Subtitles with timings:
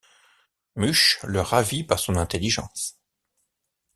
[0.75, 2.99] Muche le ravit par son intelligence.